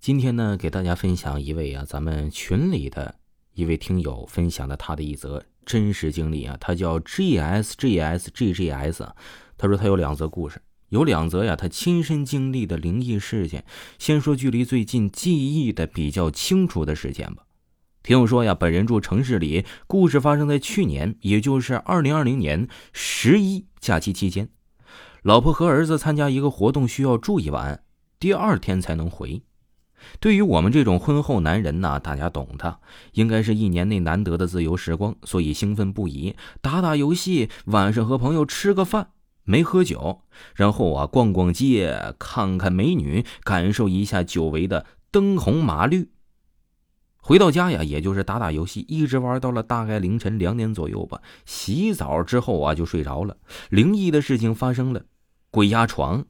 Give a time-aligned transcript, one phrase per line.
[0.00, 3.16] 今天呢，给大家分享一位啊，咱们群里的
[3.52, 9.06] 一位听友分享的他的一则真实经历啊，他叫 G S G S G G S，
[9.58, 13.62] 他说他有两则故事，有两则呀，他亲身经历的灵异事件。
[13.98, 17.44] 先说距离最近记忆的比较清楚的事件吧。
[18.02, 24.48] 听友说呀，本人住城市里，故事发生在去年，也就是二零二零年十一假期期间，
[25.22, 27.84] 老婆和儿子参加一个活动，需要住一晚，
[28.18, 29.42] 第二天才能回。
[30.20, 32.78] 对于我们这种婚后男人呢，大家懂的，
[33.12, 39.10] 应该是一年内难得的自由时光，所以兴奋不已，打打游戏，晚上和朋友吃个饭，
[39.44, 40.22] 没喝酒，
[40.54, 46.10] 然后啊逛逛街，看看美女，感受一下久违的灯红马绿。
[47.22, 51.20] 回到家呀，也就是打打游戏，一直玩到了大概凌晨两点左右吧。
[51.44, 53.36] 洗澡之后啊，就睡着了。
[53.68, 55.02] 灵异的事情发生了，
[55.50, 56.24] 鬼压床。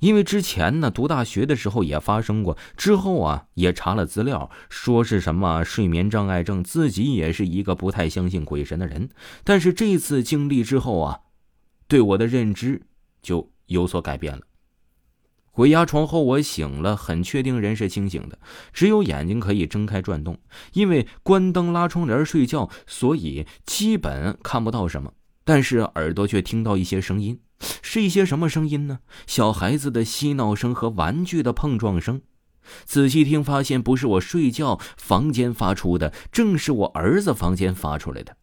[0.00, 9.08] 因为之前呢，读大学的时候也发生过，之后啊也查了资料，说是什么睡眠障碍症，自己也是一个不太相信鬼神的人。
[9.44, 11.20] 但是这次经历之后啊，
[11.86, 12.82] 对我的认知
[13.22, 14.42] 就有所改变了。
[15.52, 18.38] 鬼压床后，我醒了，很确定人是清醒的，
[18.72, 20.38] 只有眼睛可以睁开转动。
[20.72, 25.12] 因为关灯拉窗帘睡觉，所以基本看不到什么，
[25.50, 27.40] 但是耳朵却听到一些声音。
[27.82, 29.00] 是一些什么声音呢？
[29.26, 32.22] 小孩子的嬉闹声和玩具的碰撞声。
[32.84, 38.36] 仔细听，发现不是我睡觉房间发出的，正是我儿子房间发出来的。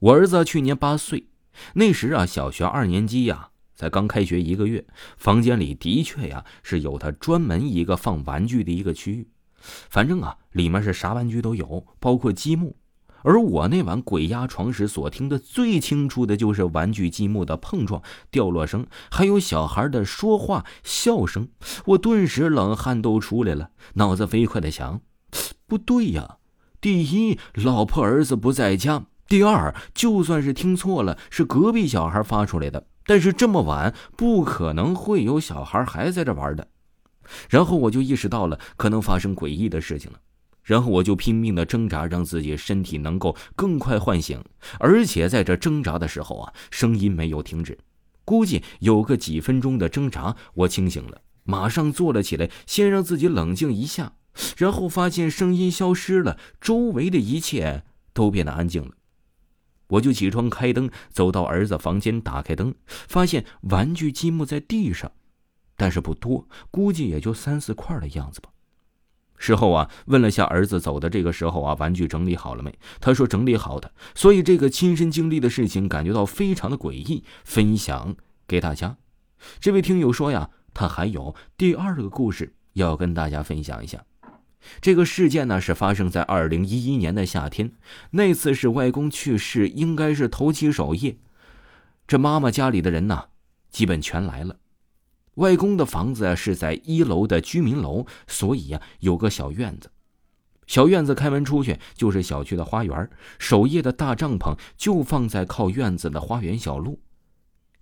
[0.00, 1.28] 我儿子去年八岁，
[1.74, 4.84] 那时啊，小学二年级呀，才刚开学一个月。
[5.16, 9.28] 房间里的确呀，是有他专门一个放玩具的一个区域。
[9.88, 12.74] 反正啊，里面是啥玩具都有，包括积木。
[13.24, 21.48] 而我那晚鬼压床时所听的最清楚的就是玩具积木的碰撞、掉落声，还有小孩的说话、笑声。
[21.86, 25.00] 我顿时冷汗都出来了，脑子飞快的想：
[25.66, 26.36] 不对呀！
[26.80, 36.68] 第一，老婆儿子不在家；第二，就算是听错了，是隔壁小孩发出来的，但是这么晚不可能会有小孩还在这玩的。
[37.48, 40.18] 然后我就意识到了可能发生诡异的事情了。
[40.64, 44.42] 然后我就拼命的挣扎，让自己身体能够更快唤醒。
[44.80, 47.78] 而且在这挣扎的时候啊，声音没有停止。
[48.24, 54.14] 估计有个几分钟的挣扎，我清醒了，马上坐了起来，先让自己冷静一下。
[54.56, 58.92] 然后发现声音消失了，周围的一切都变得安静了。
[59.88, 65.12] 我就起床开灯，走到儿子房间，打开灯，发现玩具积木在地上，
[65.76, 68.48] 但是不多，估计也就三四块的样子吧。
[69.36, 72.72] 事后啊，问了下儿子走的这个时候啊，玩具整理好了没？
[73.00, 73.90] 他说整理好的。
[74.14, 78.96] 所以这个亲身经历的事情，感觉到非常的诡异，分享给大家。
[79.60, 84.04] 这位听友说呀，他还有第二个故事要跟大家分享一下。
[84.80, 87.72] 这个事件呢，是发生在二零一一年的夏天，
[88.12, 91.18] 那次是外公去世，应该是头七守夜，
[92.06, 93.24] 这妈妈家里的人呢，
[93.70, 94.56] 基本全来了。
[95.34, 99.90] 外公的房子是在一楼的居民楼，所以呀有个小院子。
[100.66, 107.00] 小院子开门出去就是小区的花园，守夜的大帐篷就放在靠院子的花园小路。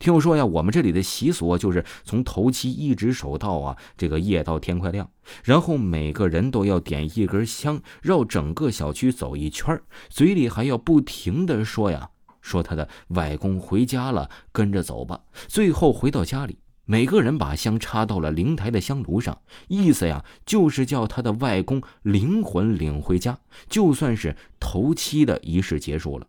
[0.00, 5.08] 听我说呀，我们这里的习俗就是从头七一直守到啊这个夜到天快亮，
[5.44, 15.20] 然后每个人都要点一根香，绕整个小区走一圈，嘴里还要不停的说呀说他的外公回家了，跟着走吧。
[15.46, 16.58] 最后回到家里。
[16.84, 23.38] 每个人把香插到了灵台的香炉上，意思呀就是叫他的外公灵魂领回家，
[23.68, 26.26] 就算是头七的仪式结束了。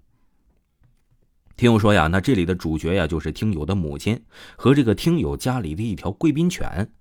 [1.55, 4.23] 听友说呀，那这里的主角呀就是听友的母亲
[4.55, 6.91] 和这个听友家里的一条贵宾犬。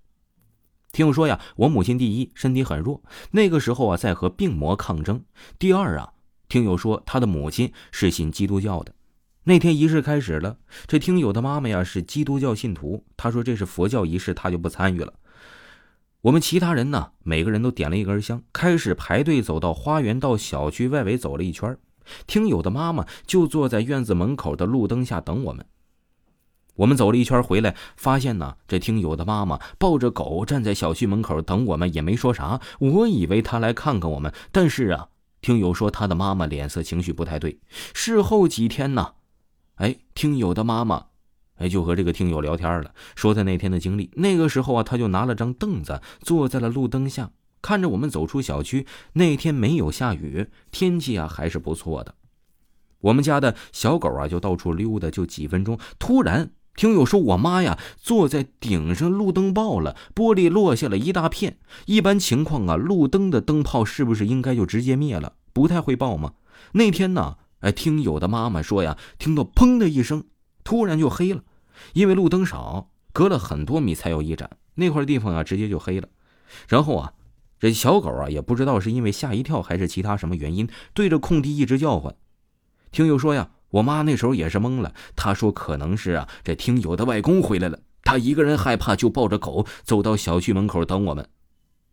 [0.91, 5.25] 听友说呀，我母亲第一身体很弱，那个时候啊在和病魔抗争。
[5.59, 6.13] 第二啊，
[6.49, 8.95] 听友说他的母亲是信基督教的。
[9.44, 15.12] 那天仪式开始了，这听友的妈妈呀是基督教信徒，她说这是佛教仪式，她就不参与了。
[16.20, 21.77] 我们其他人呢，每个人都点了一根香，开始排队走到花园，到小区外围走了一圈。
[22.28, 25.66] 听友的妈妈就坐在院子门口的路灯下等我们。
[26.77, 32.60] 我们走了一圈回来，发现呢，这听友的妈妈抱着狗站在小区门口等我们，也没说啥。
[32.78, 35.09] 我以为她来看看我们，但是啊，
[35.41, 37.59] 听友说他的妈妈脸色情绪不太对。
[37.92, 39.15] 事后几天呢。
[40.22, 41.07] 听友的妈妈，
[41.57, 44.09] 哎，就和这个听友聊天了，说他那天的经历。
[44.15, 48.86] 那个时候啊，他就拿了张凳子坐在了路灯下，看着我们走出小区。
[49.15, 52.15] 那天没有下雨，天气啊还是不错的。
[53.01, 61.59] 我们家的小狗啊就到处溜达，就几分钟，突然听友说，我妈呀，坐在顶上，路灯爆了，玻璃落下了一大片。
[61.86, 65.33] 一般情况啊，路灯的灯泡是不是应该就直接灭了？
[65.53, 66.34] 不太会爆吗？
[66.74, 70.22] 那天呢，哎，听友的妈妈说呀，听到砰的一声，
[70.62, 71.42] 突然就黑了，
[71.94, 76.09] 因为路灯少，隔了很多米才有一盏，那块地方啊，直接就黑了。
[76.68, 77.14] 然后啊，
[77.59, 82.14] 这小狗啊，也不知道是因为吓一跳还是其他什么原因，对着空地一直叫唤。
[82.91, 83.50] 听友说呀。
[83.72, 91.26] 我妈那时候也是懵了，她说可能是啊，这听友的外公回来了，她一个人害怕，就抱着狗走到小区门口等我们。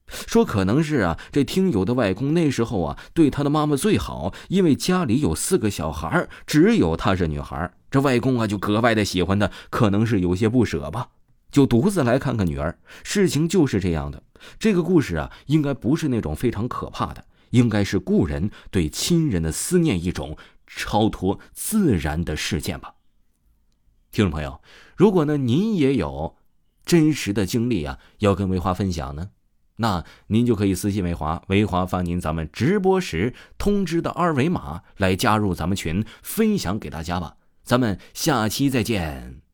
[0.10, 11.10] 说可能是啊，这听友的外公那时候啊，对他的妈妈最好，因为家里有四个小孩，只有她是女孩，这外公啊就格外的喜欢她，可能是有些不舍吧，
[11.52, 12.78] 就独自来看看女儿。
[13.04, 14.24] 事情就是这样的，
[14.60, 20.38] 这个故事啊，应该不是那种非常可怕的，应该是故人对亲人的思念一种。
[20.72, 22.94] 超脱自然的事件吧，
[24.12, 24.62] 听众朋友，
[24.96, 26.38] 如果呢您也有
[26.86, 29.32] 真实的经历啊，要跟维华分享呢，
[29.82, 37.36] 那您就可以私信维华，维华发您咱们直播时通知的二维码来加入咱们群，分享给大家吧。
[37.64, 39.49] 咱们下期再见。